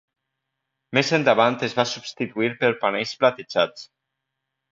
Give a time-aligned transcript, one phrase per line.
[0.97, 3.87] Més endavant es va substituir per panells platejats.